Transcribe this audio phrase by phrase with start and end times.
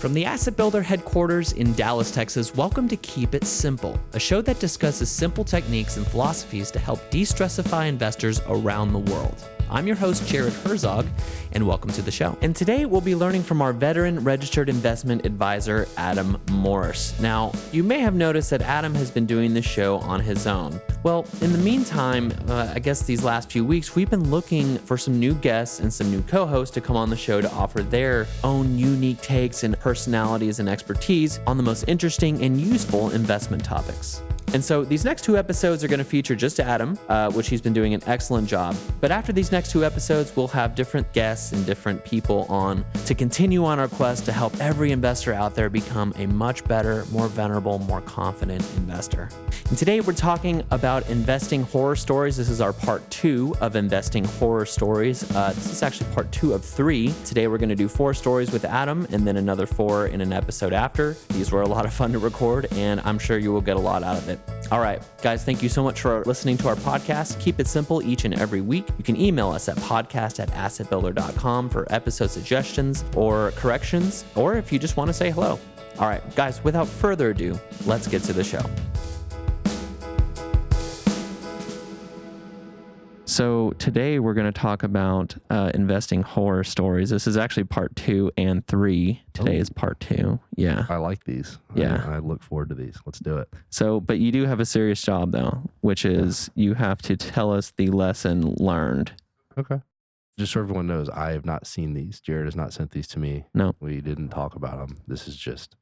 [0.00, 4.40] From the Asset Builder headquarters in Dallas, Texas, welcome to Keep It Simple, a show
[4.40, 9.36] that discusses simple techniques and philosophies to help de stressify investors around the world.
[9.70, 11.06] I'm your host, Jared Herzog,
[11.52, 12.36] and welcome to the show.
[12.42, 17.18] And today we'll be learning from our veteran registered investment advisor, Adam Morris.
[17.20, 20.80] Now, you may have noticed that Adam has been doing this show on his own.
[21.04, 24.98] Well, in the meantime, uh, I guess these last few weeks, we've been looking for
[24.98, 27.80] some new guests and some new co hosts to come on the show to offer
[27.82, 33.64] their own unique takes and personalities and expertise on the most interesting and useful investment
[33.64, 34.20] topics.
[34.52, 37.60] And so these next two episodes are going to feature just Adam, uh, which he's
[37.60, 38.76] been doing an excellent job.
[39.00, 43.14] But after these next two episodes, we'll have different guests and different people on to
[43.14, 47.28] continue on our quest to help every investor out there become a much better, more
[47.28, 49.28] venerable, more confident investor.
[49.68, 52.36] And today we're talking about investing horror stories.
[52.36, 55.22] This is our part two of investing horror stories.
[55.36, 57.14] Uh, this is actually part two of three.
[57.24, 60.32] Today we're going to do four stories with Adam and then another four in an
[60.32, 61.16] episode after.
[61.28, 63.80] These were a lot of fun to record, and I'm sure you will get a
[63.80, 64.39] lot out of it.
[64.70, 67.40] All right, guys, thank you so much for listening to our podcast.
[67.40, 68.86] Keep it simple each and every week.
[68.98, 74.72] You can email us at podcast at assetbuilder.com for episode suggestions or corrections, or if
[74.72, 75.58] you just want to say hello.
[75.98, 78.62] All right, guys, without further ado, let's get to the show.
[83.30, 87.10] So today we're going to talk about uh, investing horror stories.
[87.10, 89.22] This is actually part two and three.
[89.34, 90.40] Today is part two.
[90.56, 90.84] Yeah.
[90.88, 91.58] I like these.
[91.76, 92.04] Yeah.
[92.08, 92.98] I, I look forward to these.
[93.06, 93.48] Let's do it.
[93.68, 97.52] So, but you do have a serious job though, which is you have to tell
[97.52, 99.12] us the lesson learned.
[99.56, 99.80] Okay.
[100.36, 102.18] Just so everyone knows, I have not seen these.
[102.18, 103.44] Jared has not sent these to me.
[103.54, 103.76] No.
[103.78, 104.98] We didn't talk about them.
[105.06, 105.76] This is just,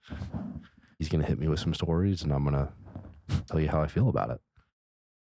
[0.98, 3.80] he's going to hit me with some stories and I'm going to tell you how
[3.80, 4.40] I feel about it.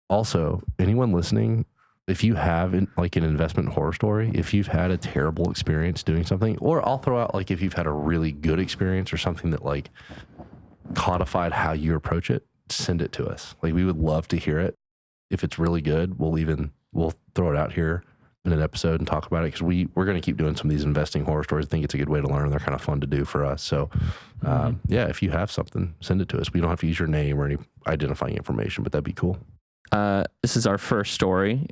[0.09, 1.65] Also, anyone listening,
[2.09, 6.03] if you have in, like an investment horror story, if you've had a terrible experience
[6.03, 9.17] doing something, or I'll throw out like if you've had a really good experience or
[9.17, 9.91] something that like
[10.95, 13.55] codified how you approach it, send it to us.
[13.63, 14.75] Like we would love to hear it.
[15.31, 18.03] If it's really good, we'll even we'll throw it out here
[18.45, 20.69] in an episode and talk about it because we we're going to keep doing some
[20.69, 21.67] of these investing horror stories.
[21.67, 22.51] I think it's a good way to learn.
[22.51, 23.63] They're kind of fun to do for us.
[23.63, 23.89] So,
[24.45, 26.53] um, yeah, if you have something, send it to us.
[26.53, 29.39] We don't have to use your name or any identifying information, but that'd be cool.
[29.93, 31.69] Uh, this is our first story.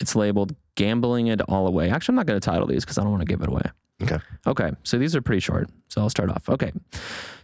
[0.00, 3.02] It's labeled "Gambling It All Away." Actually, I'm not going to title these because I
[3.02, 3.62] don't want to give it away.
[4.02, 4.18] Okay.
[4.46, 4.72] Okay.
[4.82, 5.70] So these are pretty short.
[5.88, 6.48] So I'll start off.
[6.48, 6.72] Okay.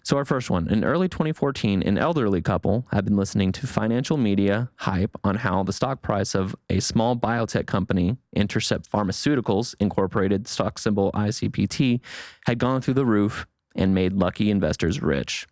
[0.03, 0.69] So our first one.
[0.69, 5.63] In early 2014, an elderly couple had been listening to financial media hype on how
[5.63, 12.01] the stock price of a small biotech company, Intercept Pharmaceuticals Incorporated, stock symbol ICPT,
[12.47, 13.47] had gone through the roof
[13.77, 15.47] and made lucky investors rich.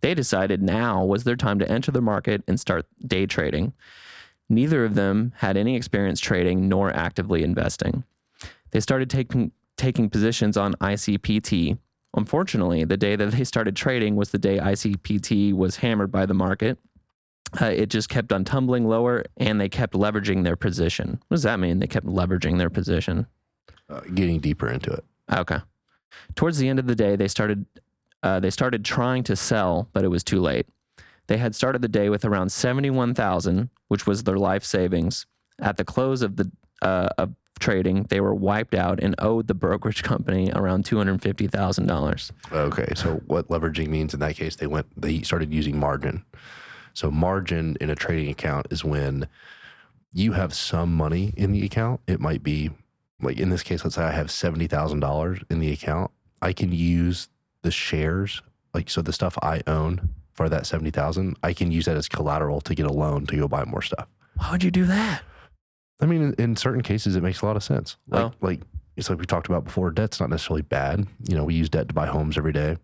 [0.00, 3.74] They decided now was their time to enter the market and start day trading.
[4.50, 8.02] Neither of them had any experience trading nor actively investing.
[8.72, 11.78] They started taking taking positions on ICPT.
[12.14, 16.34] Unfortunately, the day that they started trading was the day ICPT was hammered by the
[16.34, 16.78] market.
[17.60, 21.20] Uh, it just kept on tumbling lower and they kept leveraging their position.
[21.28, 21.78] What does that mean?
[21.78, 23.26] They kept leveraging their position.
[23.88, 25.04] Uh, getting deeper into it.
[25.32, 25.58] Okay.
[26.34, 27.64] Towards the end of the day, they started
[28.22, 30.66] uh, they started trying to sell, but it was too late.
[31.28, 35.26] They had started the day with around seventy one thousand, which was their life savings.
[35.58, 39.54] At the close of the uh, of trading, they were wiped out and owed the
[39.54, 42.32] brokerage company around two hundred fifty thousand dollars.
[42.52, 46.24] Okay, so what leveraging means in that case, they went they started using margin.
[46.94, 49.26] So margin in a trading account is when
[50.12, 52.00] you have some money in the account.
[52.06, 52.70] It might be
[53.20, 56.12] like in this case, let's say I have seventy thousand dollars in the account.
[56.40, 57.28] I can use
[57.62, 58.40] the shares,
[58.72, 61.36] like so the stuff I own for that seventy thousand.
[61.42, 64.08] I can use that as collateral to get a loan to go buy more stuff.
[64.36, 65.20] Why would you do that?
[66.00, 67.98] I mean, in, in certain cases, it makes a lot of sense.
[68.10, 68.16] Oh.
[68.16, 68.46] Like, Oh.
[68.46, 68.60] like
[68.96, 69.90] it's like we talked about before.
[69.90, 71.06] Debt's not necessarily bad.
[71.28, 72.78] You know, we use debt to buy homes every day.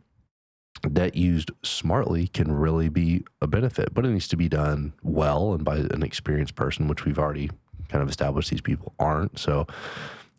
[0.92, 5.54] Debt used smartly can really be a benefit, but it needs to be done well
[5.54, 7.50] and by an experienced person, which we've already
[7.88, 9.38] kind of established these people aren't.
[9.38, 9.60] So,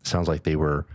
[0.00, 0.86] it sounds like they were,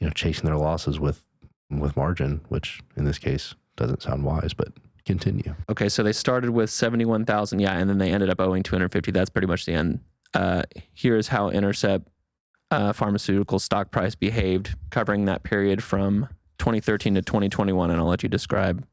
[0.00, 1.26] you know, chasing their losses with
[1.70, 4.54] with margin, which in this case doesn't sound wise.
[4.54, 4.68] But
[5.06, 5.54] continue.
[5.70, 8.62] Okay, so they started with seventy one thousand, yeah, and then they ended up owing
[8.62, 9.10] two hundred fifty.
[9.10, 10.00] That's pretty much the end.
[10.34, 10.62] Uh,
[10.92, 12.08] here's how Intercept
[12.70, 18.22] uh, Pharmaceutical stock price behaved, covering that period from 2013 to 2021, and I'll let
[18.22, 18.84] you describe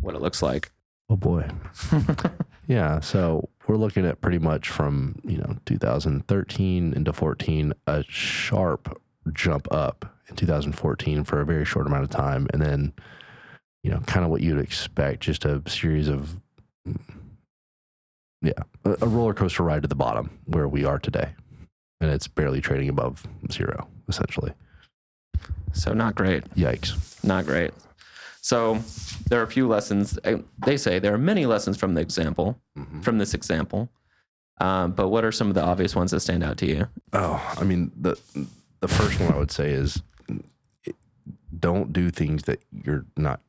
[0.00, 0.70] what it looks like.
[1.08, 1.48] Oh boy.
[2.70, 8.96] Yeah, so we're looking at pretty much from you know 2013 into 14 a sharp
[9.32, 12.92] jump up in 2014 for a very short amount of time, and then
[13.82, 16.36] you know kind of what you'd expect, just a series of
[18.42, 18.52] yeah,
[18.84, 21.30] a, roller coaster ride to the bottom where we are today,
[22.00, 24.52] and it's barely trading above zero essentially.
[25.72, 26.44] So not great.
[26.54, 27.22] Yikes!
[27.22, 27.72] Not great.
[28.40, 28.80] So
[29.28, 30.18] there are a few lessons.
[30.24, 33.04] uh, They say there are many lessons from the example, Mhm.
[33.04, 33.90] from this example.
[34.58, 36.88] Um, but what are some of the obvious ones that stand out to you?
[37.12, 38.16] Oh, I mean the
[38.80, 40.02] the first one I would say is
[41.58, 43.40] don't do things that you're not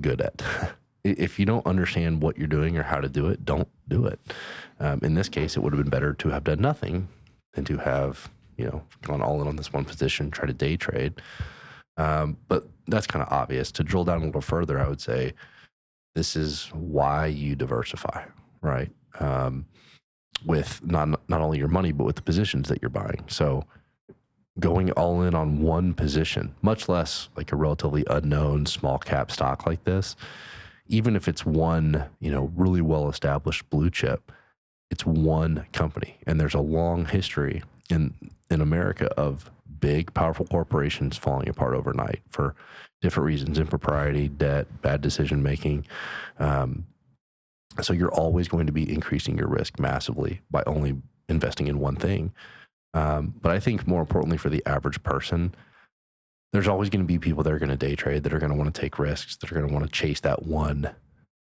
[0.00, 0.42] good at.
[1.04, 4.18] if you don't understand what you're doing or how to do it, don't do it.
[4.80, 7.08] Um, in this case, it would have been better to have done nothing
[7.52, 10.76] than to have you know gone all in on this one position, try to day
[10.76, 11.20] trade.
[11.96, 13.70] Um, but that's kind of obvious.
[13.72, 15.34] To drill down a little further, I would say
[16.14, 18.24] this is why you diversify,
[18.62, 18.90] right?
[19.20, 19.66] Um,
[20.44, 23.24] with not not only your money but with the positions that you're buying.
[23.28, 23.64] So
[24.60, 29.66] going all in on one position, much less like a relatively unknown small cap stock
[29.66, 30.14] like this,
[30.86, 34.30] even if it's one, you know, really well established blue chip,
[34.90, 38.14] it's one company and there's a long history in
[38.50, 42.54] in America of big powerful corporations falling apart overnight for
[43.00, 45.84] different reasons impropriety debt bad decision making
[46.38, 46.86] um,
[47.82, 50.96] so you're always going to be increasing your risk massively by only
[51.28, 52.32] investing in one thing.
[52.94, 55.54] Um, but I think more importantly for the average person,
[56.52, 58.52] there's always going to be people that are going to day trade, that are going
[58.52, 60.90] to want to take risks, that are going to want to chase that one.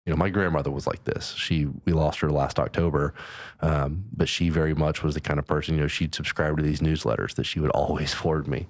[0.05, 1.33] You know, my grandmother was like this.
[1.33, 3.13] She, we lost her last October,
[3.61, 5.75] um, but she very much was the kind of person.
[5.75, 8.67] You know, she'd subscribe to these newsletters that she would always forward me,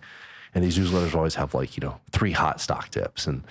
[0.53, 3.43] and these newsletters always have like you know three hot stock tips and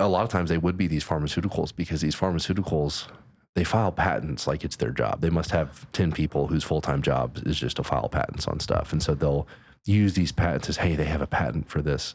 [0.00, 3.06] a lot of times they would be these pharmaceuticals because these pharmaceuticals
[3.54, 5.20] they file patents like it's their job.
[5.20, 8.92] They must have 10 people whose full-time job is just to file patents on stuff.
[8.92, 9.46] And so they'll
[9.84, 12.14] use these patents as, hey, they have a patent for this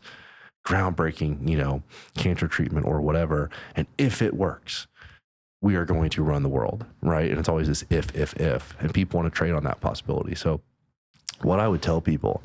[0.67, 1.81] groundbreaking, you know,
[2.17, 3.49] cancer treatment or whatever.
[3.75, 4.87] And if it works,
[5.61, 7.29] we are going to run the world, right?
[7.29, 8.75] And it's always this if, if, if.
[8.79, 10.35] And people want to trade on that possibility.
[10.35, 10.61] So
[11.41, 12.43] what I would tell people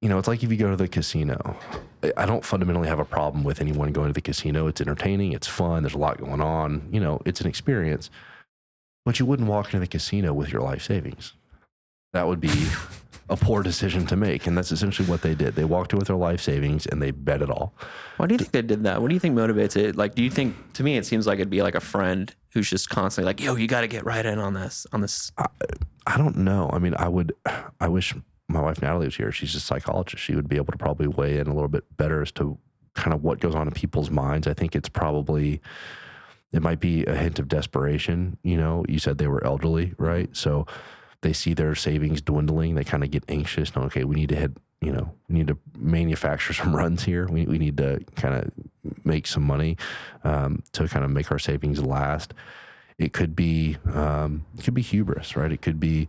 [0.00, 1.56] you know, it's like if you go to the casino.
[2.02, 4.68] I- I don't fundamentally have a problem with anyone going to the casino.
[4.68, 6.88] It's entertaining, it's fun, there's a lot going on.
[6.92, 8.08] You know, it's an experience.
[9.04, 11.32] But you wouldn't walk into the casino with your life savings.
[12.12, 12.52] That would be
[13.28, 14.46] a poor decision to make.
[14.46, 15.54] And that's essentially what they did.
[15.56, 17.74] They walked in with their life savings and they bet it all.
[18.18, 19.02] Why do you think they did that?
[19.02, 19.96] What do you think motivates it?
[19.96, 22.70] Like, do you think to me it seems like it'd be like a friend who's
[22.70, 25.32] just constantly like, "Yo, you got to get right in on this, on this."
[26.06, 26.70] I don't know.
[26.72, 27.34] I mean, I would,
[27.80, 28.14] I wish
[28.48, 29.30] my wife Natalie was here.
[29.30, 30.22] She's a psychologist.
[30.22, 32.58] She would be able to probably weigh in a little bit better as to
[32.94, 34.46] kind of what goes on in people's minds.
[34.46, 35.60] I think it's probably,
[36.52, 38.38] it might be a hint of desperation.
[38.42, 40.34] You know, you said they were elderly, right?
[40.34, 40.66] So
[41.20, 42.74] they see their savings dwindling.
[42.74, 43.70] They kind of get anxious.
[43.74, 47.28] And, okay, we need to hit, you know, we need to manufacture some runs here.
[47.28, 48.50] We, we need to kind of
[49.04, 49.76] make some money
[50.24, 52.32] um, to kind of make our savings last.
[52.96, 55.52] It could be, um, it could be hubris, right?
[55.52, 56.08] It could be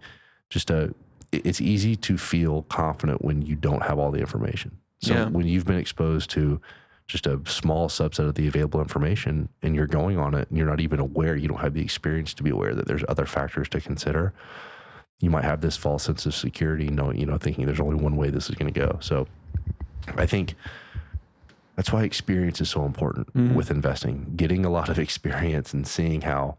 [0.50, 0.96] just a,
[1.32, 4.78] it's easy to feel confident when you don't have all the information.
[5.02, 5.30] So Yeah.
[5.30, 6.60] when you've been exposed to
[7.08, 10.68] just a small subset of the available information and you're going on it and you're
[10.68, 13.68] not even aware, you don't have the experience to be aware that there's other factors
[13.70, 14.34] to consider.
[15.20, 18.16] You might have this false sense of security, knowing, you know, thinking there's only one
[18.16, 18.98] way this is going to go.
[19.02, 19.28] So
[20.18, 20.56] I think
[21.76, 23.54] that's why experience is so important Mhm.
[23.56, 24.34] with investing.
[24.36, 26.58] Getting a lot of experience and seeing how,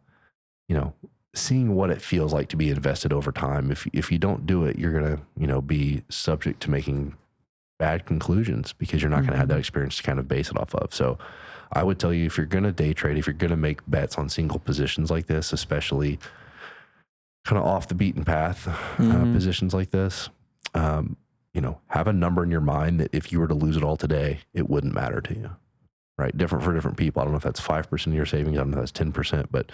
[0.69, 0.95] you know,
[1.35, 3.71] seeing what it feels like to be invested over time.
[3.71, 7.15] If if you don't do it, you're gonna, you know, be subject to making
[7.79, 10.75] bad conclusions because you're not gonna have that experience to kind of base it off
[10.75, 10.93] of.
[10.93, 11.19] So
[11.73, 14.29] I would tell you if you're gonna day trade, if you're gonna make bets on
[14.29, 16.19] single positions like this, especially
[17.45, 19.33] kind of off the beaten path uh, Mhm.
[19.33, 20.29] positions like this,
[20.75, 21.17] um,
[21.55, 23.83] you know, have a number in your mind that if you were to lose it
[23.83, 25.51] all today, it wouldn't matter to you.
[26.19, 26.37] Right?
[26.37, 27.23] Different for different people.
[27.23, 28.59] I don't know if that's five percent of your savings.
[28.59, 29.73] I don't know if that's ten percent, but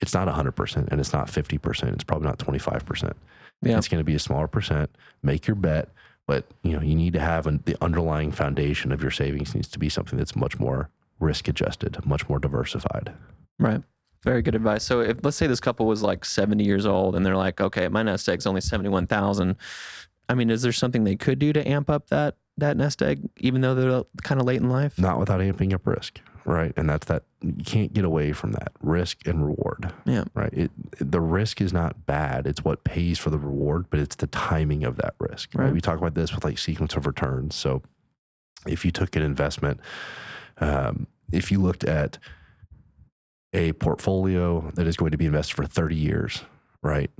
[0.00, 1.94] it's not hundred percent, and it's not fifty percent.
[1.94, 3.16] It's probably not twenty five percent.
[3.62, 3.76] Yeah.
[3.78, 4.90] It's going to be a smaller percent.
[5.22, 5.88] Make your bet,
[6.26, 9.68] but you know you need to have an, the underlying foundation of your savings needs
[9.68, 10.90] to be something that's much more
[11.20, 13.12] risk adjusted, much more diversified.
[13.58, 13.82] Right.
[14.24, 14.84] Very good advice.
[14.84, 17.88] So if let's say this couple was like 70 years old and they're like, okay,
[17.88, 19.56] my nest egg's only 71,000.
[20.28, 23.28] I mean, is there something they could do to amp up that that nest egg,
[23.38, 24.98] even though they're kind of late in life?
[24.98, 26.72] Not without amping up risk, right?
[26.76, 29.92] And that's that you can't get away from that risk and reward.
[30.04, 30.24] Yeah.
[30.34, 30.52] right?
[30.52, 32.46] It, the risk is not bad.
[32.46, 35.54] It's what pays for the reward, but it's the timing of that risk.
[35.54, 35.66] Right?
[35.66, 35.74] Right.
[35.74, 37.54] We talk about this with like sequence of returns.
[37.54, 37.82] So
[38.66, 39.80] if you took an investment,
[40.58, 42.18] um, if you looked at
[43.52, 46.42] a portfolio that is going to be invested for 30 years,
[46.82, 47.10] right?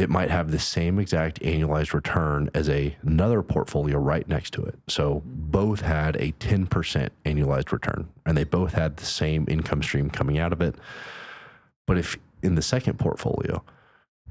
[0.00, 4.62] It might have the same exact annualized return as a, another portfolio right next to
[4.62, 4.78] it.
[4.88, 10.08] So both had a 10% annualized return and they both had the same income stream
[10.08, 10.76] coming out of it.
[11.86, 13.62] But if in the second portfolio,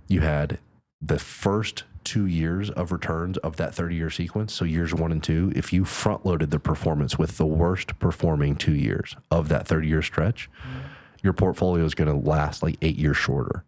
[0.07, 0.57] you had
[0.99, 5.23] the first two years of returns of that 30 year sequence, so years one and
[5.23, 9.67] two, if you front loaded the performance with the worst performing two years of that
[9.67, 10.87] 30 year stretch, mm-hmm.
[11.21, 13.63] your portfolio is going to last like eight years shorter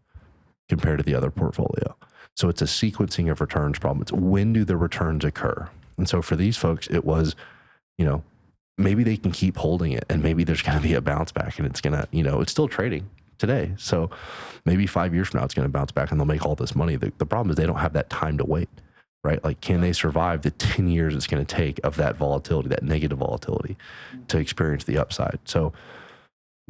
[0.72, 1.94] compared to the other portfolio.
[2.38, 4.02] So it's a sequencing of returns problem.
[4.02, 5.70] It's when do the returns occur?
[5.98, 7.36] And so for these folks, it was,
[7.98, 8.24] you know,
[8.78, 11.60] maybe they can keep holding it and maybe there's going to be a bounce back
[11.60, 13.74] and it's going to, you know, it's still trading today.
[13.78, 14.10] So
[14.64, 16.74] maybe five years from now, it's going to bounce back and they'll make all this
[16.74, 16.96] money.
[16.96, 18.70] The, the problem is they don't have that time to wait,
[19.26, 19.44] right?
[19.44, 22.84] Like, can they survive the 10 years it's going to take of that volatility, that
[22.84, 23.76] negative volatility
[24.30, 25.40] to experience the upside?
[25.44, 25.74] So,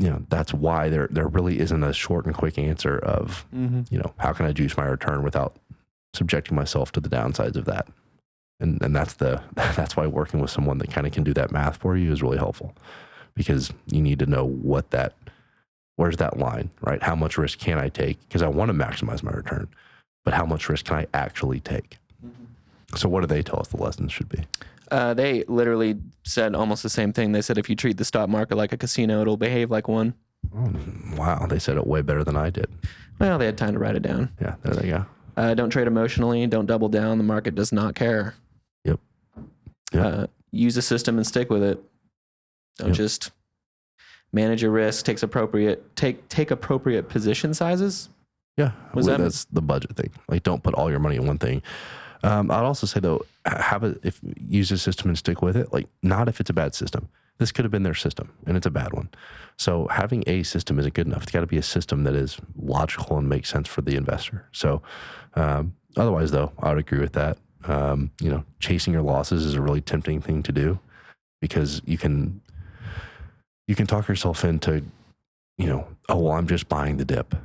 [0.02, 3.82] you know, that's why there, there really isn't a short and quick answer of, Mm-hmm.
[3.92, 5.56] you know, how can I juice my return without
[6.14, 7.88] subjecting myself to the downsides of that?
[8.60, 11.52] And, and that's the that's why working with someone that kind of can do that
[11.52, 12.74] math for you is really helpful
[13.36, 15.14] because you need to know what that
[15.98, 17.02] where's that line right?
[17.02, 18.20] How much risk can i take?
[18.28, 19.68] Because i want to maximize my return
[20.26, 21.98] but how much risk can i actually take?
[22.96, 24.44] So what do they tell us the lessons should be
[24.92, 27.32] Uh, they literally said almost the same thing.
[27.32, 30.14] They said if you treat the stock market like a casino, it'll behave like one.
[30.56, 30.72] oh,
[31.18, 32.68] wow they said it way better than i did
[33.20, 34.30] Well, they had time to write it down.
[34.42, 35.06] yeah there they go
[35.38, 36.46] Uh, don't trade emotionally.
[36.48, 37.18] Don't double down.
[37.18, 38.36] The market does not care.
[38.84, 39.00] Yep.
[39.94, 40.06] Yep.
[40.06, 41.82] Uh, use a system and stick with it.
[42.78, 42.98] Don't Yep.
[42.98, 43.32] just
[44.34, 45.06] manage your risk.
[45.06, 48.10] Takes appropriate take take appropriate position sizes.
[48.58, 50.12] Yeah, Was that- that's the budget thing.
[50.28, 51.62] Like, don't put all your money in one thing.
[52.24, 55.74] Um, I'd also say though, have it if use a system and stick with it.
[55.74, 57.10] Like, not if it's a bad system.
[57.38, 59.10] This could have been their system, and it's a bad one.
[59.58, 61.24] So having a system isn't good enough.
[61.24, 64.46] It's got to be a system that is logical and makes sense for the investor.
[64.52, 64.84] So,
[65.34, 67.40] um, otherwise, though, I would agree with that.
[67.64, 70.80] Um, you know, chasing your losses is a really tempting thing to do
[71.42, 72.42] because you can
[73.68, 74.84] you can talk yourself into,
[75.58, 77.36] you know, oh well, I'm just buying the dip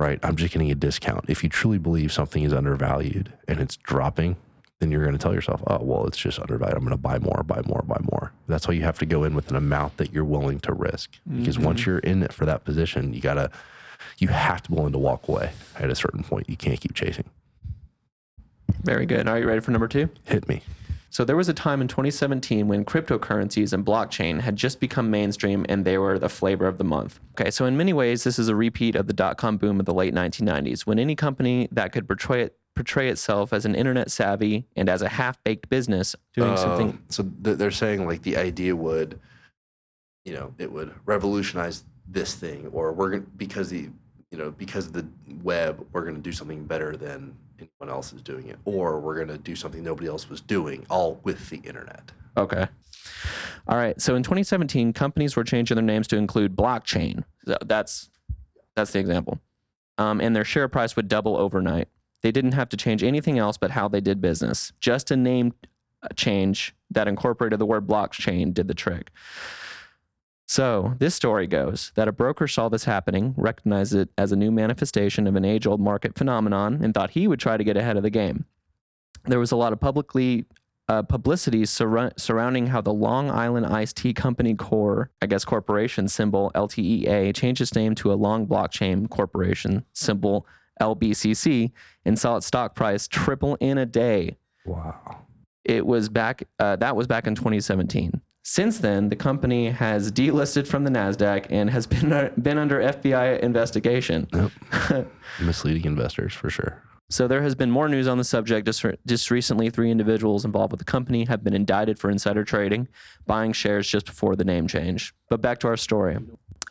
[0.00, 0.18] right?
[0.22, 1.26] I'm just getting a discount.
[1.28, 4.36] If you truly believe something is undervalued and it's dropping,
[4.78, 6.78] then you're going to tell yourself, oh, well, it's just undervalued.
[6.78, 8.32] I'm going to buy more, buy more, buy more.
[8.48, 11.18] That's why you have to go in with an amount that you're willing to risk.
[11.30, 11.66] Because mm-hmm.
[11.66, 13.50] once you're in it for that position, you got to,
[14.18, 16.48] you have to be willing to walk away at a certain point.
[16.48, 17.28] You can't keep chasing.
[18.82, 19.28] Very good.
[19.28, 20.08] Are you ready for number two?
[20.24, 20.62] Hit me.
[21.10, 25.66] So there was a time in 2017 when cryptocurrencies and blockchain had just become mainstream
[25.68, 27.18] and they were the flavor of the month.
[27.32, 29.94] Okay, so in many ways this is a repeat of the dot-com boom of the
[29.94, 34.64] late 1990s when any company that could portray it portray itself as an internet savvy
[34.76, 38.74] and as a half-baked business doing something Um, So th- they're saying like the idea
[38.76, 39.18] would,
[40.24, 43.90] you know, it would revolutionize this thing, or we're going to because the,
[44.30, 45.06] you know, because of the
[45.42, 49.16] web, we're going to do something better than anyone else is doing it, or we're
[49.16, 52.12] going to do something nobody else was doing, all with the internet.
[52.36, 52.66] Okay.
[53.66, 54.00] All right.
[54.00, 57.24] So in 2017, companies were changing their names to include blockchain.
[57.44, 58.10] So that's
[58.76, 59.40] that's the example.
[59.98, 61.88] Um, and their share price would double overnight.
[62.22, 64.72] They didn't have to change anything else but how they did business.
[64.80, 65.52] Just a name
[66.16, 69.10] change that incorporated the word blockchain did the trick.
[70.50, 74.50] So this story goes that a broker saw this happening, recognized it as a new
[74.50, 78.02] manifestation of an age-old market phenomenon, and thought he would try to get ahead of
[78.02, 78.46] the game.
[79.26, 80.46] There was a lot of publicly
[80.88, 86.08] uh, publicity surra- surrounding how the Long Island Iced Tea Company Core, I guess corporation
[86.08, 90.48] symbol LTEA, changed its name to a Long Blockchain Corporation symbol
[90.80, 91.70] LBCC
[92.04, 94.36] and saw its stock price triple in a day.
[94.66, 95.26] Wow.
[95.62, 96.42] It was back.
[96.58, 98.20] Uh, that was back in 2017.
[98.42, 102.80] Since then, the company has delisted from the Nasdaq and has been uh, been under
[102.80, 104.26] FBI investigation.
[104.32, 105.06] Yep.
[105.40, 106.82] Misleading investors for sure.
[107.10, 108.66] So there has been more news on the subject.
[108.66, 112.86] Just, just recently, three individuals involved with the company have been indicted for insider trading,
[113.26, 115.12] buying shares just before the name change.
[115.28, 116.18] But back to our story.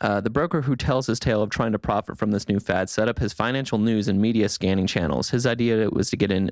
[0.01, 2.89] Uh, the broker who tells his tale of trying to profit from this new fad
[2.89, 5.29] set up his financial news and media scanning channels.
[5.29, 6.51] His idea was to get in,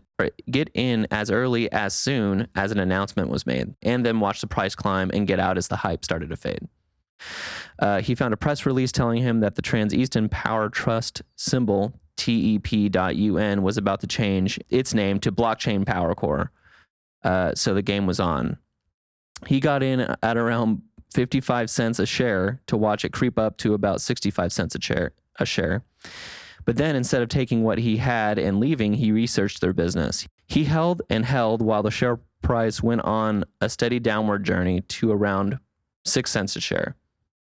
[0.51, 4.47] get in as early as soon as an announcement was made, and then watch the
[4.47, 6.67] price climb and get out as the hype started to fade.
[7.79, 13.61] Uh, he found a press release telling him that the TransEastern Power Trust symbol TEP.UN
[13.61, 16.51] was about to change its name to Blockchain Power Core.
[17.23, 18.57] Uh, so the game was on.
[19.45, 20.81] He got in at around
[21.13, 25.11] 55 cents a share to watch it creep up to about 65 cents a share.
[25.39, 25.83] A share.
[26.65, 30.27] But then instead of taking what he had and leaving, he researched their business.
[30.47, 35.11] He held and held while the share price went on a steady downward journey to
[35.11, 35.59] around
[36.05, 36.95] 6 cents a share.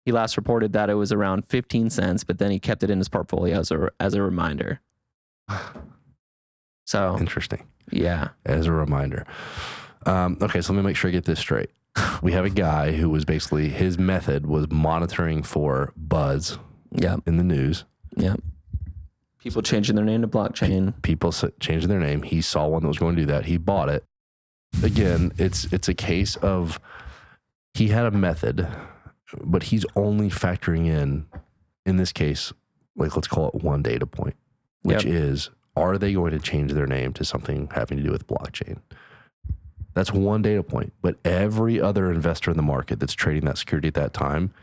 [0.03, 2.97] He last reported that it was around 15 cents, but then he kept it in
[2.99, 4.81] his portfolio as a, as a reminder.
[6.87, 7.65] So, Interesting.
[7.91, 8.29] yeah.
[8.45, 9.25] As a reminder.
[10.05, 11.71] Um, okay, so let me make sure I get this straight.
[12.21, 16.57] We have a guy who was basically his method was monitoring for buzz
[16.91, 17.21] Yep.
[17.25, 17.85] in the news.
[18.17, 18.39] Yep.
[19.39, 20.99] People changing their name to blockchain.
[21.03, 22.23] people s- changing their name.
[22.23, 23.45] He saw one that was going to do that.
[23.45, 24.03] He bought it.
[24.83, 26.79] Again, it's it's a case of
[27.73, 28.67] he had a method,
[29.43, 31.27] but he's only factoring in,
[31.85, 32.51] in this case,
[32.95, 34.35] like let's call it one data point,
[34.81, 35.13] which Yep.
[35.13, 38.79] is are they going to change their name to something having to do with blockchain?
[39.95, 40.93] That's one data point.
[41.01, 44.53] But every other investor in the market that's trading that security at that time,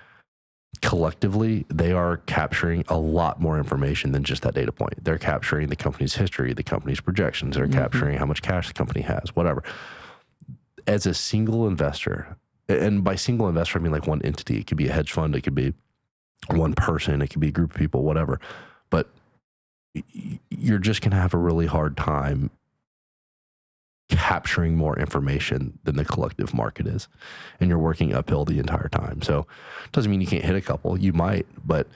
[0.80, 5.02] collectively, they are capturing a lot more information than just that data point.
[5.02, 7.72] They're capturing the company's history, the company's projections, they're Mhm.
[7.72, 9.62] capturing how much cash the company has, whatever.
[10.86, 12.36] As a single investor,
[12.68, 14.58] and by single investor, I mean like one entity.
[14.58, 15.74] It could be a hedge fund, it could be
[16.48, 18.40] one person, it could be a group of people, whatever.
[18.90, 19.08] But
[20.50, 22.50] you're just going to have a really hard time
[24.12, 27.08] capturing more information than the collective market is.
[27.58, 29.22] And you're working uphill the entire time.
[29.22, 29.46] So
[29.84, 30.98] it doesn't mean you can't hit a couple.
[30.98, 31.86] You might, but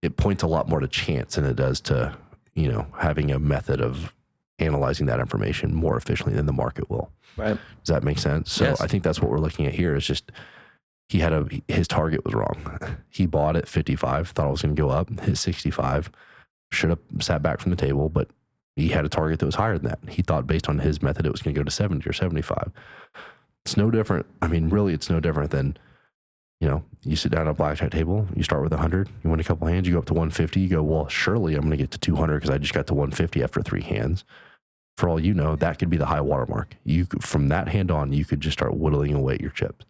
[0.00, 2.16] it points a lot more to chance than it does to,
[2.54, 4.12] you know, having a method of
[4.58, 7.10] analyzing that information more efficiently than the market will.
[7.36, 7.58] Right.
[7.84, 8.50] Does that make sense?
[8.50, 8.80] So Yes.
[8.80, 10.32] I think that's what we're looking at here is just
[11.08, 12.56] he had a his target was wrong.
[13.10, 16.10] He bought at 55, thought it was going to go up, hit 65,
[16.70, 18.30] should have sat back from the table, but
[18.76, 19.98] he had a target that was higher than that.
[20.08, 22.70] He thought based on his method it was going to go to 70 or 75.
[23.64, 24.26] It's no different.
[24.40, 25.76] I mean, really, it's no different than
[26.60, 29.40] you know, you sit down at a blackjack table, you start with 100, you win
[29.40, 31.76] a couple hands, you go up to 150, you go, well, surely I'm going to
[31.76, 34.22] get to 200 because I just got to 150 after three hands.
[34.96, 36.76] For all you know, that could be the high watermark.
[36.84, 39.84] You could, from that hand on, you could just start whittling away at your chips.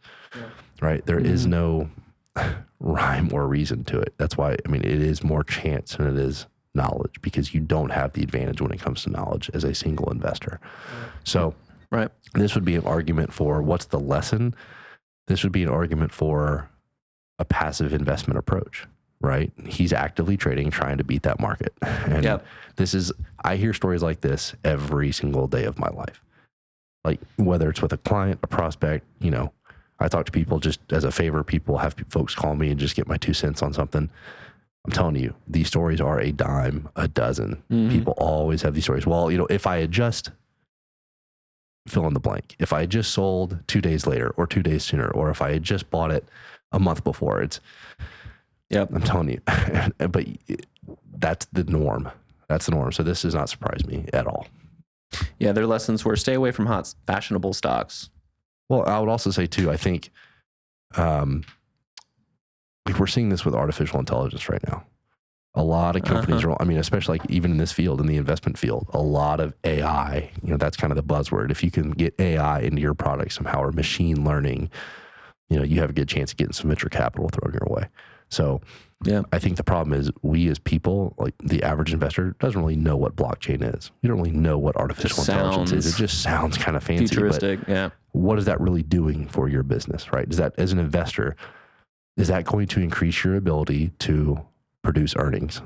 [0.81, 1.05] Right?
[1.05, 1.51] There is Mhm.
[1.51, 1.91] no
[2.81, 4.15] rhyme or reason to it.
[4.17, 7.91] That's why I mean it is more chance than it is knowledge because you don't
[7.91, 10.61] have the advantage when it comes to knowledge as a single investor.
[11.25, 11.55] So
[11.91, 12.11] Right.
[12.35, 14.55] this would be an argument for what's the lesson?
[15.27, 16.71] This would be an argument for
[17.39, 18.87] a passive investment approach,
[19.21, 19.53] right?
[19.67, 21.75] He's actively trading, trying to beat that market.
[21.83, 22.47] And Yep.
[22.77, 23.13] this is,
[23.45, 26.23] I hear stories like this every single day of my life.
[27.05, 29.53] Like whether it's with a client, a prospect, you know,
[29.99, 31.45] I talk to people just as a favor.
[31.45, 34.09] People have folks call me and just get my two cents on something.
[34.85, 37.63] I'm telling you, these stories are a dime a dozen.
[37.71, 37.91] Mhm.
[37.91, 39.07] People always have these stories.
[39.07, 40.31] Well, you know, if I had just
[41.87, 44.83] fill in the blank, if I had just sold two days later or two days
[44.85, 46.25] sooner, or if I had just bought it
[46.73, 47.61] a month before, it's,
[48.71, 48.91] Yep.
[48.95, 49.41] I'm telling you,
[49.99, 50.27] but
[51.19, 52.11] that's the norm.
[52.49, 52.91] That's the norm.
[52.93, 54.47] So this does not surprise me at all.
[55.39, 58.09] Yeah, their lessons were stay away from hot fashionable stocks.
[58.71, 60.11] Well, I would also say too, I think,
[60.97, 61.45] um,
[62.87, 64.85] like we're seeing this with artificial intelligence right now.
[65.55, 66.55] A lot of companies uh-huh.
[66.55, 69.39] are, I mean, especially like even in this field, in the investment field, a lot
[69.39, 71.51] of AI, you know, that's kind of the buzzword.
[71.51, 74.71] If you can get AI into your product somehow or machine learning,
[75.51, 77.89] you know, you have a good chance of getting some venture capital thrown your way.
[78.31, 78.63] So,
[79.05, 79.23] Yeah.
[79.31, 82.97] I think the problem is we as people, like the average investor, doesn't really know
[82.97, 83.91] what blockchain is.
[84.01, 85.95] You don't really know what artificial intelligence is.
[85.95, 87.09] It just sounds kind of fancy.
[87.09, 87.61] Futuristic.
[87.69, 87.91] Yeah.
[88.13, 90.27] what is that really doing for your business, right?
[90.31, 91.37] Is that as an investor,
[92.17, 94.41] is that going to increase your ability to
[94.83, 95.61] produce earnings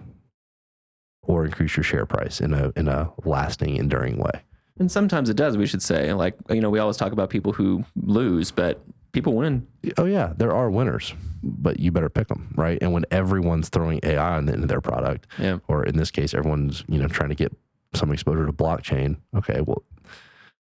[1.23, 4.43] or increase your share price in a in a lasting, enduring way?
[4.79, 6.13] And sometimes it does, we should say.
[6.13, 8.81] Like, you know, we always talk about people who lose, but
[9.13, 9.67] people win.
[9.97, 12.79] Oh yeah, there are winners, but you better pick them, right?
[12.83, 15.59] And when everyone's throwing AI into their product, Yeah.
[15.67, 17.53] or in this case, everyone's you know trying to get
[17.95, 19.17] some exposure to blockchain.
[19.35, 19.83] Okay, well,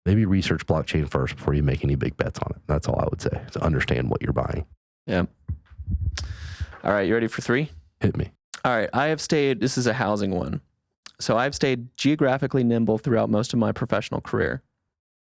[0.07, 2.63] maybe research blockchain first before you make any big bets on it.
[2.67, 4.65] That's all I would say to understand what you're buying.
[5.07, 5.27] Yeah.
[6.85, 7.07] All right.
[7.07, 7.71] You ready for three?
[8.01, 8.33] Hit me.
[8.65, 8.91] All right.
[8.93, 10.61] I have stayed, this is a housing one.
[11.19, 14.63] So I've stayed geographically nimble throughout most of my professional career.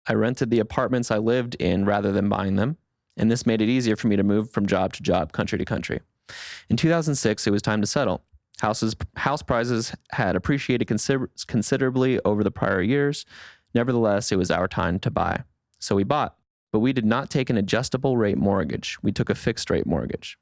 [0.07, 2.77] I rented the apartments I lived in rather than buying them,
[3.17, 5.65] and this made it easier for me to move from job to job, country to
[5.65, 6.01] country.
[6.69, 8.23] In 2006, it was time to settle.
[8.61, 13.27] Houses, house prices had appreciated consider- considerably over the prior years.
[13.75, 15.43] Nevertheless, it was our time to buy.
[15.79, 16.37] So we bought,
[16.73, 18.97] but we did not take an adjustable rate mortgage.
[19.03, 20.39] We took a fixed rate mortgage.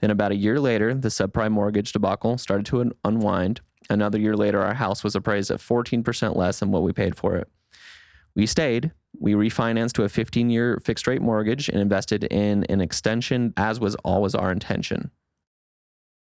[0.00, 3.60] Then, about a year later, the subprime mortgage debacle started to un- unwind.
[3.90, 7.36] Another year later, our house was appraised at 14% less than what we paid for
[7.36, 7.48] it.
[8.34, 8.92] We stayed.
[9.18, 13.80] We refinanced to a 15 year fixed rate mortgage and invested in an extension, as
[13.80, 15.10] was always our intention.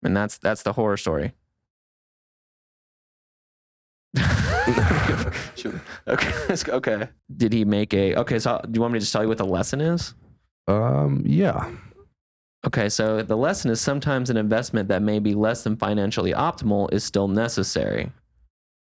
[0.03, 1.33] And that's that's the horror story.
[6.09, 6.33] Okay.
[6.69, 7.09] Okay.
[7.37, 8.39] Did he make a okay?
[8.39, 10.15] So do you want me to just tell you what the lesson is?
[10.67, 11.71] Um, yeah.
[12.67, 16.93] Okay, so the lesson is sometimes an investment that may be less than financially optimal
[16.93, 18.11] is still necessary.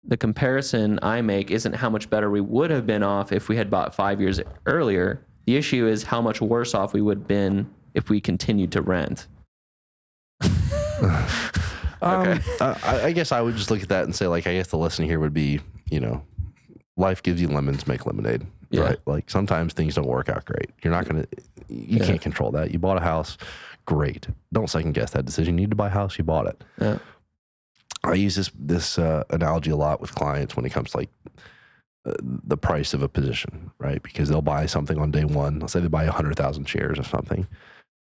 [0.05, 3.57] The comparison I make isn't how much better we would have been off if we
[3.57, 5.25] had bought five years earlier.
[5.47, 8.83] The issue is how much worse off we would have been if we continued to
[8.83, 9.29] rent.
[12.03, 12.41] Um, Okay.
[12.61, 14.77] I, I guess I would just look at that and say, like, I guess the
[14.79, 15.61] lesson here would be,
[15.91, 16.23] you know,
[16.97, 18.47] life gives you lemons, make lemonade.
[18.71, 18.83] Yeah.
[18.83, 18.99] Right.
[19.07, 20.71] Like sometimes things don't work out great.
[20.83, 21.27] You're not gonna,
[21.69, 22.07] you Yeah.
[22.07, 22.71] can't control that.
[22.71, 23.37] You bought a house,
[23.85, 24.29] great.
[24.53, 25.57] Don't second guess that decision.
[25.59, 26.63] You need to buy a house, you bought it.
[26.81, 26.99] Yeah.
[28.05, 31.11] I use this this uh, analogy a lot with clients when it comes to like
[32.07, 34.03] uh, the price of a position, right?
[34.03, 35.59] Because they'll buy something on day one.
[35.59, 37.47] Let's say they buy hundred thousand shares of something.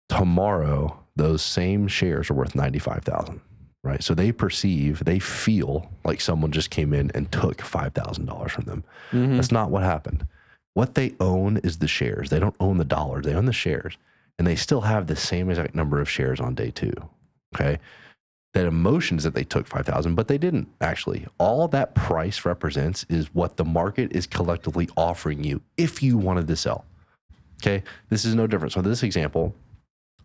[0.09, 3.41] Tomorrow, those same shares are worth ninety five thousand,
[3.85, 4.03] right?
[4.03, 8.51] So they perceive, they feel like someone just came in and took five thousand dollars
[8.51, 8.83] from them.
[9.13, 9.37] Mhm.
[9.37, 10.27] That's not what happened.
[10.73, 12.31] What they own is the shares.
[12.31, 13.25] They don't own the dollars.
[13.25, 13.97] They own the shares,
[14.39, 16.93] and they still have the same exact number of shares on day two.
[17.55, 17.79] Okay,
[18.55, 21.27] that emotion is that they took five thousand, but they didn't actually.
[21.39, 26.49] All that price represents is what the market is collectively offering you if you wanted
[26.49, 26.85] to sell.
[27.63, 28.73] Okay, this is no different.
[28.73, 29.55] So this example,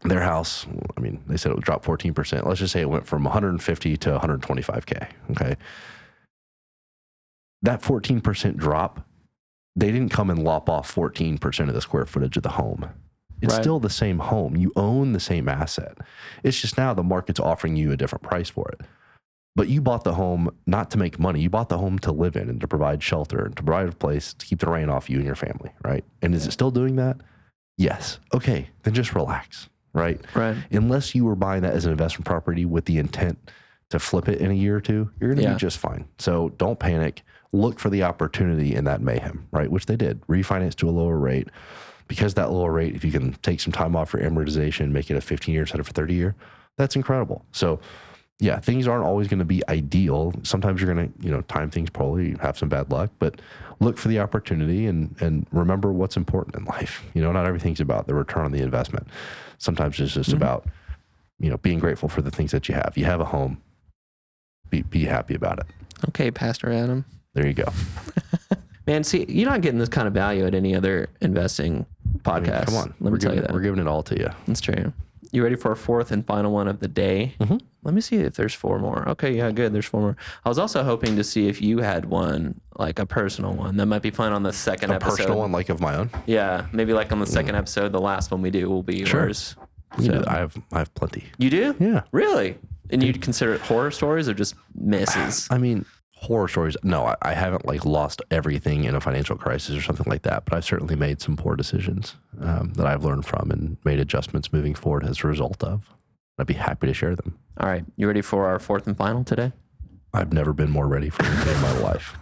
[0.04, 0.66] their house,
[0.98, 2.48] I mean, they said it would drop fourteen percent.
[2.48, 5.08] Let's just say it went from one hundred and fifty to one hundred twenty-five k.
[5.32, 5.56] Okay,
[7.62, 9.06] that fourteen percent drop
[9.76, 12.90] they didn't come and lop off 14% of the square footage of the home.
[13.42, 13.62] It's Right.
[13.64, 14.58] still the same home.
[14.58, 16.00] You own the same asset.
[16.44, 18.82] It's just now the market's offering you a different price for it.
[19.56, 21.40] But you bought the home not to make money.
[21.42, 23.92] You bought the home to live in and to provide shelter and to provide a
[23.94, 26.04] place to keep the rain off you and your family, right?
[26.22, 27.18] And is it still doing that?
[27.78, 28.20] Yes.
[28.34, 30.20] Okay, then just relax, right?
[30.36, 30.56] Right.
[30.72, 33.38] Unless you were buying that as an investment property with the intent
[33.90, 35.54] to flip it in a year or two, you're going to Yeah.
[35.54, 36.06] be just fine.
[36.20, 37.24] So don't panic.
[37.52, 39.72] Look for the opportunity in that mayhem, right?
[39.72, 40.22] Which they did.
[40.28, 41.48] Refinance to a lower rate.
[42.08, 45.16] Because that lower rate, if you can take some time off for amortization, make it
[45.16, 46.36] a 15 year instead of a 30 year,
[46.78, 47.46] that's incredible.
[47.52, 47.80] So,
[48.40, 50.34] yeah, things aren't always going to be ideal.
[50.44, 53.42] Sometimes you're going to, you know, time things poorly, have some bad luck, but
[53.80, 57.04] look for the opportunity and and remember what's important in life.
[57.14, 59.08] You know, not everything's about the return on the investment.
[59.58, 60.66] Sometimes it's just about,
[61.40, 62.94] you know, being grateful for the things that you have.
[62.96, 63.62] You have a home.
[64.70, 65.66] Be be happy about it.
[66.10, 67.06] Okay, Pastor Adam.
[67.34, 67.72] There you go.
[68.88, 71.86] Man, see, you're not getting this kind of value at any other investing
[72.26, 72.66] I mean, podcast.
[72.66, 72.94] come on.
[73.00, 73.52] Let me tell giving you that.
[73.54, 74.30] we're giving it all to you.
[74.48, 74.94] That's true.
[75.32, 77.36] You ready for a fourth and final one of the day?
[77.40, 77.62] Mhm.
[77.84, 79.08] Let me see if there's four more.
[79.10, 79.72] Okay, yeah, good.
[79.74, 80.18] There's four more.
[80.44, 83.78] I was also hoping to see if you had one, like a personal one.
[83.78, 85.10] That might be fun on the second A episode.
[85.18, 86.10] personal one like of my own.
[86.26, 89.22] Yeah, maybe like on the second episode, the last one we do will be Sure.
[89.26, 89.56] yours.
[89.98, 91.24] You So- I have I have plenty.
[91.38, 91.76] You do?
[91.80, 92.02] Yeah.
[92.12, 92.58] Really?
[92.90, 95.48] And you'd consider it horror stories or just misses?
[95.52, 96.76] I mean, horror stories.
[96.84, 100.44] No, I, I haven't like lost everything in a financial crisis or something like that.
[100.44, 104.52] But I've certainly made some poor decisions um, that I've learned from and made adjustments
[104.52, 105.96] moving forward as a result of.
[106.38, 107.38] I'd be happy to share them.
[107.60, 109.52] All right, you ready for our fourth and final today?
[110.14, 112.18] I've never been more ready for anything in my life.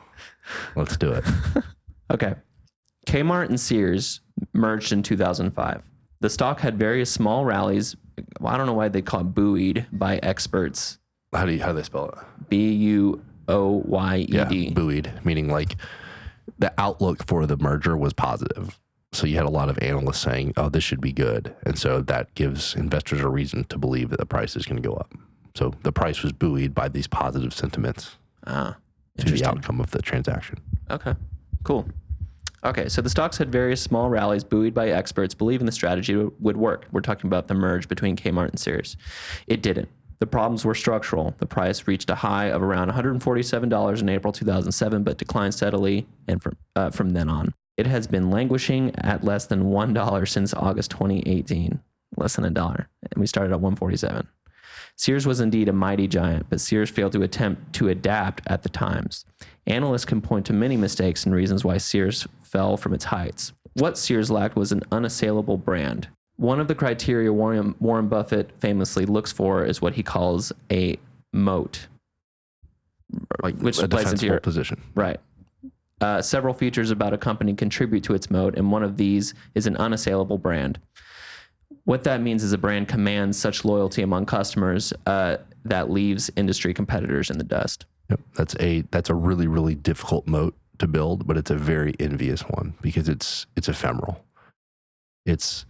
[0.76, 1.24] Let's do it.
[2.10, 2.36] Okay.
[3.06, 4.22] Kmart and Sears
[4.54, 5.84] merged in 2005.
[6.22, 7.98] The stock had various small rallies.
[8.40, 11.00] Well, I don't know why they call it buoyed by experts.
[11.34, 12.16] How do you how do they spell it?
[12.48, 15.76] B U O Y E Yeah, buoyed, meaning like
[16.58, 18.80] the outlook for the merger was positive.
[19.18, 22.02] So you had a lot of analysts saying, "Oh, this should be good," and so
[22.02, 25.12] that gives investors a reason to believe that the price is going to go up.
[25.56, 28.78] So the price was buoyed by these positive sentiments Ah,
[29.18, 30.60] to the outcome of the transaction.
[30.92, 31.16] Okay,
[31.64, 31.88] cool.
[32.64, 36.58] Okay, so the stocks had various small rallies buoyed by experts believing the strategy would
[36.58, 36.86] work.
[36.92, 38.98] We're talking about the merge between Kmart and Sears.
[39.48, 39.90] It didn't.
[40.20, 41.34] The problems were structural.
[41.40, 46.40] The price reached a high of around $147 in April 2007, but declined steadily and
[46.40, 47.56] from, uh, from then on.
[47.78, 51.80] It has been languishing at less than $1 since August 2018,
[52.18, 52.90] less than a dollar.
[53.04, 54.28] And we started at 147.
[54.96, 58.70] Sears was indeed a mighty giant, but Sears failed to attempt to adapt at the
[58.70, 59.26] times.
[59.68, 63.54] Analysts can point to many mistakes and reasons why Sears fell from its heights.
[63.76, 66.08] What Sears lacked was an unassailable brand.
[66.38, 70.98] One of the criteria Warren, Warren Buffett famously looks for is what he calls a
[71.32, 71.88] moat,
[73.44, 74.82] Like which a defensible your position.
[74.96, 75.20] Right.
[76.00, 79.66] Uh, several features about a company contribute to its moat, and one of these is
[79.66, 80.80] an unassailable brand.
[81.86, 86.74] What that means is a brand commands such loyalty among customers uh, that leaves industry
[86.74, 87.86] competitors in the dust.
[88.10, 88.20] Yep.
[88.36, 92.42] That's a that's a really really difficult moat to build, but it's a very envious
[92.42, 94.24] one because it's it's ephemeral.
[95.26, 95.66] It's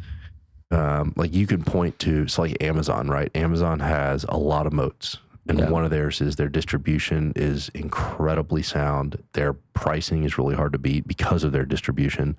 [0.72, 3.32] um, like you can point to so like Amazon, right?
[3.36, 5.18] Amazon has a lot of moats,
[5.50, 5.70] and Yeah.
[5.70, 9.22] one of theirs is their distribution is incredibly sound.
[9.34, 12.36] Their pricing is really hard to beat because of their distribution.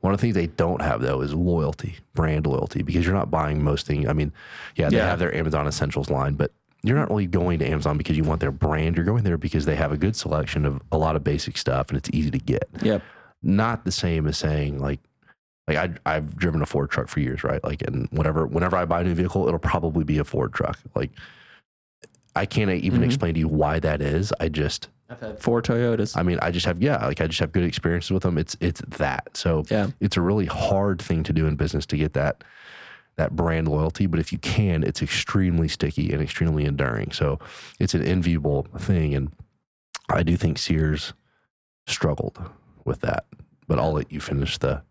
[0.00, 3.30] One of the things they don't have though is loyalty, brand loyalty, because you're not
[3.30, 4.08] buying most things.
[4.08, 4.32] I mean,
[4.76, 5.06] yeah, they Yeah.
[5.08, 8.40] have their Amazon Essentials line, but you're not really going to Amazon because you want
[8.40, 8.96] their brand.
[8.96, 11.88] You're going there because they have a good selection of a lot of basic stuff
[11.90, 12.68] and it's easy to get.
[12.82, 13.02] Yep.
[13.42, 15.00] Not the same as saying like,
[15.68, 17.62] like I, I've driven a Ford truck for years, right?
[17.62, 20.78] Like, and whenever whenever I buy a new vehicle, it'll probably be a Ford truck.
[20.96, 21.10] Like,
[22.40, 23.04] I can't even mm-hmm.
[23.04, 24.32] explain to you why that is.
[24.40, 26.16] I just I've had four Toyotas.
[26.16, 28.38] I mean, I just have yeah, like I just have good experiences with them.
[28.38, 29.36] It's it's that.
[29.36, 29.88] So Yeah.
[30.00, 32.42] it's a really hard thing to do in business to get that
[33.16, 34.06] that brand loyalty.
[34.06, 37.12] But if you can, it's extremely sticky and extremely enduring.
[37.12, 37.38] So
[37.78, 39.30] it's an enviable thing, and
[40.08, 41.12] I do think Sears
[41.86, 42.38] struggled
[42.86, 43.26] with that.
[43.68, 44.82] But I'll let you finish the.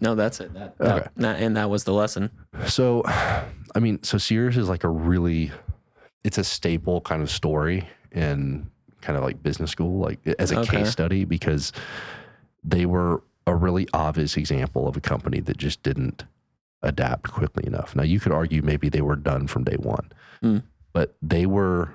[0.00, 0.54] no, that's it.
[0.54, 1.00] That, Okay.
[1.00, 2.30] that, that- and that was the lesson.
[2.66, 5.50] So, I mean, so Sears is like a really,
[6.24, 8.68] it's a staple kind of story in
[9.02, 10.78] kind of like business school, like as a Okay.
[10.78, 11.72] case study, because
[12.64, 16.24] they were a really obvious example of a company that just didn't
[16.82, 17.94] adapt quickly enough.
[17.94, 20.10] Now, you could argue maybe they were done from day one,
[20.42, 20.62] Mm.
[20.92, 21.94] but they were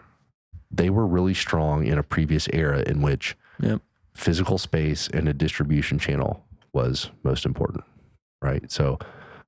[0.72, 3.82] they were really strong in a previous era in which Yep.
[4.14, 7.84] physical space and a distribution channel was most important,
[8.40, 8.72] right?
[8.72, 9.00] So,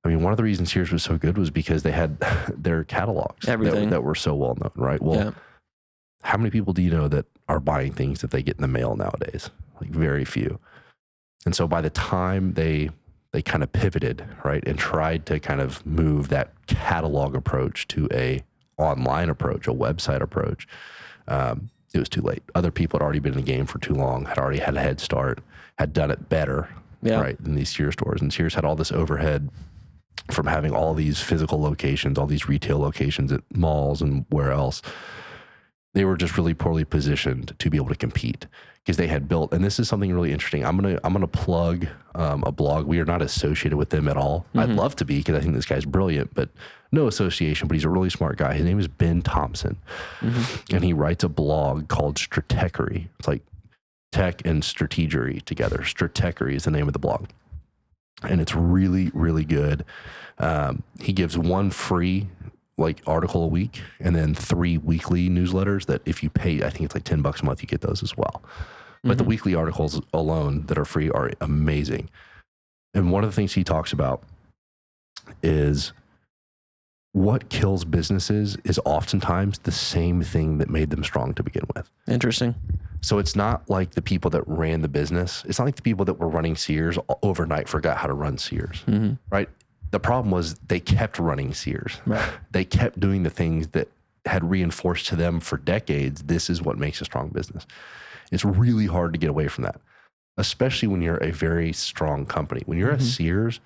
[0.04, 2.18] I mean, one of the reasons Sears was so good was because they had
[2.56, 5.00] their catalogs that- that, were so well known, right?
[5.02, 5.30] Well, yeah.
[6.22, 8.68] how many people do you know that are buying things that they get in the
[8.68, 9.50] mail nowadays?
[9.80, 10.58] Like very few.
[11.44, 12.90] And so by the time they
[13.32, 18.06] they kind of pivoted, right, and tried to kind of move that catalog approach to
[18.12, 18.42] a
[18.76, 20.68] online approach, a website approach,
[21.28, 22.42] um, it was too late.
[22.54, 24.80] Other people had already been in the game for too long, had already had a
[24.82, 25.40] head start,
[25.78, 26.68] had done it better,
[27.00, 27.20] Yeah.
[27.22, 28.20] right, than these Sears stores.
[28.20, 29.48] And Sears had all this overhead
[30.30, 34.82] from having all these physical locations, all these retail locations at malls and where else.
[35.94, 38.46] They were just really poorly positioned to be able to compete
[38.82, 39.52] because they had built.
[39.52, 40.64] And this is something really interesting.
[40.64, 42.86] I'm gonna I'm gonna plug um, a blog.
[42.86, 44.46] We are not associated with them at all.
[44.54, 46.48] I'd love to be because I think this guy's brilliant, but
[46.92, 47.68] no association.
[47.68, 48.54] But he's a really smart guy.
[48.54, 49.76] His name is Ben Thompson,
[50.72, 53.08] and he writes a blog called Stratechery.
[53.18, 53.42] It's like
[54.12, 55.78] tech and strategery together.
[55.78, 57.26] Stratechery is the name of the blog
[58.22, 59.84] and it's really really good.
[60.38, 62.28] Um, he gives one free
[62.78, 66.86] like article a week and then three weekly newsletters that if you pay i think
[66.86, 68.42] it's like 10 bucks a month you get those as well.
[69.04, 72.08] But the weekly articles alone that are free are amazing.
[72.94, 74.22] And one of the things he talks about
[75.42, 75.92] is
[77.12, 81.90] what kills businesses is oftentimes the same thing that made them strong to begin with.
[82.08, 82.54] Interesting.
[83.02, 85.44] So it's not like the people that ran the business.
[85.46, 88.82] It's not like the people that were running Sears overnight forgot how to run Sears,
[88.86, 89.14] Mm-hmm.
[89.30, 89.48] right?
[89.90, 91.98] The problem was they kept running Sears.
[92.06, 92.32] Right.
[92.52, 93.88] They kept doing the things that
[94.24, 96.22] had reinforced to them for decades.
[96.22, 97.66] This is what makes a strong business.
[98.30, 99.80] It's really hard to get away from that,
[100.38, 102.62] especially when you're a very strong company.
[102.66, 103.60] When you're a Sears,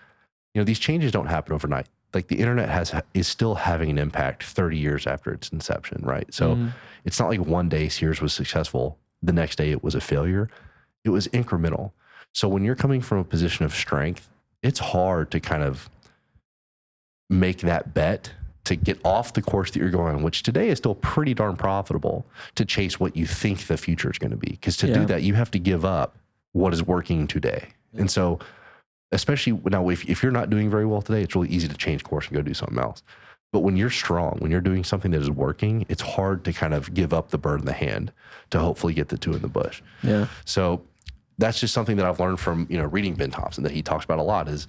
[0.55, 1.87] you know these changes don't happen overnight.
[2.15, 6.33] Like the internet has is still having an impact 30 years after its inception, right?
[6.33, 6.73] So Mhm.
[7.05, 10.49] it's not like one day Sears was successful, the next day it was a failure.
[11.05, 11.93] It was incremental.
[12.35, 14.29] So when you're coming from a position of strength,
[14.63, 15.89] it's hard to kind of
[17.31, 18.33] make that bet
[18.65, 21.57] to get off the course that you're going on, which today is still pretty darn
[21.57, 22.27] profitable
[22.57, 24.51] to chase what you think the future is going to be.
[24.51, 24.95] Because to Yeah.
[24.95, 26.17] do that, you have to give up
[26.53, 27.69] what is working today.
[27.97, 28.41] And so,
[29.13, 32.03] especially now, if, if you're not doing very well today, it's really easy to change
[32.03, 33.03] course and go do something else.
[33.53, 36.75] But when you're strong, when you're doing something that is working, it's hard to kind
[36.75, 38.13] of give up the bird in the hand
[38.51, 39.83] to hopefully get the two in the bush.
[40.03, 40.27] Yeah.
[40.45, 40.83] So
[41.39, 44.05] that's just something that I've learned from you know reading Ben Thompson that he talks
[44.05, 44.67] about a lot is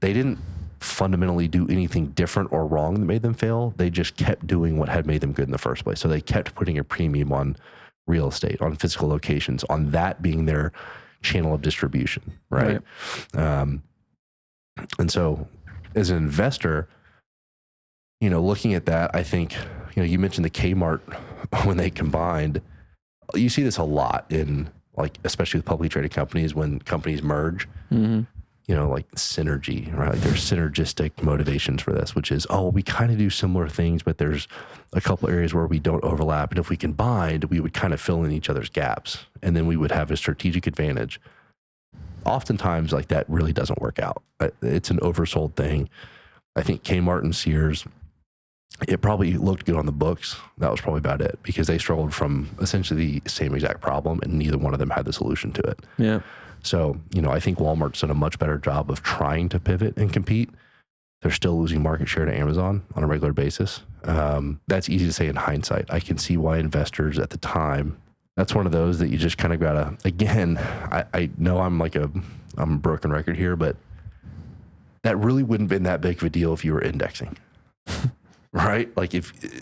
[0.00, 0.38] they didn't
[0.80, 3.74] fundamentally do anything different or wrong that made them fail.
[3.76, 5.98] They just kept doing what had made them good in the first place.
[6.00, 7.56] So they kept putting a premium on
[8.06, 10.72] real estate, on physical locations, on that being their
[11.22, 12.80] channel of distribution, right?
[13.34, 13.82] Um,
[14.98, 15.48] and so
[15.96, 16.88] as an investor,
[18.20, 19.54] you know, looking at that, I think,
[19.94, 21.00] you know, you mentioned the Kmart
[21.64, 22.60] when they combined.
[23.34, 27.68] You see this a lot in like, especially with publicly traded companies when companies merge.
[27.92, 28.22] Mm-hmm.
[28.66, 30.10] You know, like synergy, right?
[30.10, 34.02] Like there's synergistic motivations for this, which is, oh, we kind of do similar things,
[34.02, 34.46] but there's
[34.92, 38.00] a couple areas where we don't overlap, and if we combined, we would kind of
[38.00, 41.18] fill in each other's gaps, and then we would have a strategic advantage.
[42.26, 44.22] Oftentimes, like that really doesn't work out.
[44.60, 45.88] It's an oversold thing.
[46.54, 47.86] I think Kmart and Sears
[48.86, 50.36] it probably looked good on the books.
[50.58, 54.34] That was probably about it because they struggled from essentially the same exact problem and
[54.34, 55.80] neither one of them had the solution to it.
[55.98, 56.20] Yeah.
[56.62, 59.96] So, you know, I think Walmart's done a much better job of trying to pivot
[59.96, 60.50] and compete.
[61.22, 63.80] They're still losing market share to Amazon on a regular basis.
[64.04, 65.86] Um, that's easy to say in hindsight.
[65.90, 68.00] I can see why investors at the time,
[68.36, 71.78] that's one of those that you just kind of gotta, again, I, I know I'm
[71.78, 72.10] like a,
[72.56, 73.76] I'm a broken record here, but
[75.02, 77.36] that really wouldn't have been that big of a deal if you were indexing
[78.52, 78.94] right?
[78.96, 79.60] Like if eh,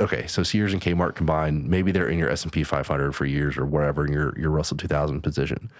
[0.00, 3.26] okay, so Sears and Kmart combined, maybe they're in your S and P 500 for
[3.26, 5.70] years or whatever, in your your Russell 2000 position.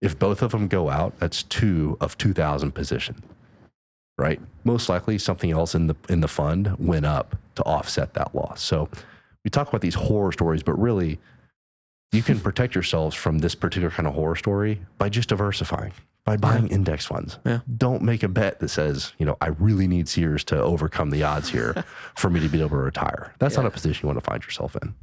[0.00, 3.22] If both of them go out, that's two of 2,000 position,
[4.18, 4.40] right?
[4.64, 8.62] Most likely something else in the in the fund went up to offset that loss.
[8.62, 8.88] So
[9.44, 11.18] we talk about these horror stories, but really,
[12.10, 15.92] you can protect yourselves from this particular kind of horror story by just diversifying,
[16.24, 17.38] by buying index funds.
[17.44, 17.60] Yeah.
[17.76, 21.22] Don't make a bet that says, you know, I really need Sears to overcome the
[21.24, 21.84] odds here
[22.16, 23.34] for me to be able to retire.
[23.38, 23.62] That's Yeah.
[23.62, 24.94] not a position you want to find yourself in.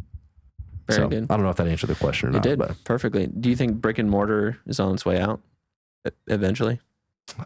[0.88, 1.26] Very so good.
[1.30, 2.44] I don't know if that answered the question or It not.
[2.44, 3.28] did But perfectly.
[3.28, 5.42] Do you think brick and mortar is on its way out
[6.28, 6.80] eventually?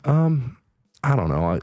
[0.05, 0.57] Um,
[1.03, 1.43] I don't know.
[1.45, 1.59] I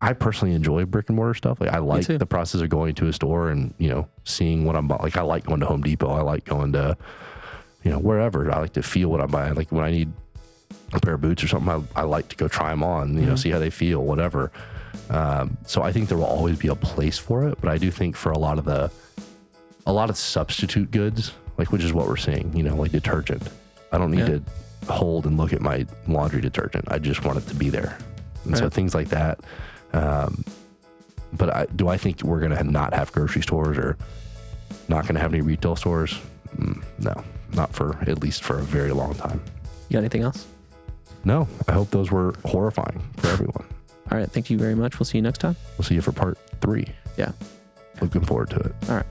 [0.00, 1.60] I personally enjoy brick and mortar stuff.
[1.60, 4.74] Like I like the process of going to a store and you know seeing what
[4.76, 5.02] I'm buying.
[5.02, 6.08] Like I like going to Home Depot.
[6.10, 6.96] I like going to
[7.84, 8.50] you know wherever.
[8.50, 9.54] I like to feel what I'm buying.
[9.54, 10.12] Like when I need
[10.92, 13.14] a pair of boots or something, I, I like to go try them on.
[13.14, 13.38] You know, Mhm.
[13.38, 14.50] see how they feel, whatever.
[15.10, 17.58] Um, so I think there will always be a place for it.
[17.60, 18.90] But I do think for a lot of the
[19.86, 22.54] a lot of substitute goods, like which is what we're seeing.
[22.56, 23.42] You know, like detergent.
[23.92, 24.38] I don't need Yeah.
[24.86, 26.84] to hold and look at my laundry detergent.
[26.88, 27.96] I just want it to be there.
[28.44, 29.40] And so things like that.
[29.92, 30.44] Um,
[31.32, 33.96] but I, do I think we're going to not have grocery stores or
[34.88, 36.18] not going to have any retail stores?
[36.56, 37.22] Mm, no,
[37.52, 39.40] not for at least for a very long time.
[39.88, 40.46] You got anything else?
[41.24, 43.66] No, I hope those were horrifying for everyone.
[44.10, 44.30] All right.
[44.30, 44.98] Thank you very much.
[44.98, 45.56] We'll see you next time.
[45.76, 46.86] We'll see you for part three.
[47.16, 47.32] Yeah.
[48.00, 48.74] Looking forward to it.
[48.88, 49.06] All right.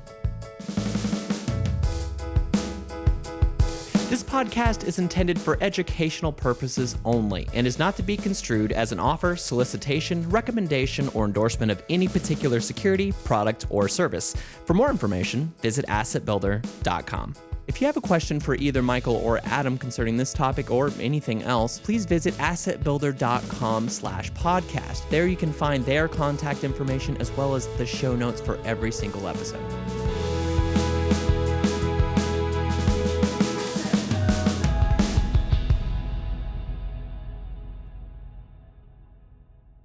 [4.10, 8.93] This podcast is intended for educational purposes only and is not to be construed as
[8.93, 14.33] an offer, solicitation, recommendation, or endorsement of any particular security, product, or service.
[14.65, 17.36] For more information, visit assetbuilder.com.
[17.67, 21.43] If you have a question for either Michael or Adam concerning this topic or anything
[21.43, 25.08] else, please visit assetbuilder.com slash podcast.
[25.10, 28.93] There you can find their contact information as well as the show notes for every
[28.93, 29.60] single episode.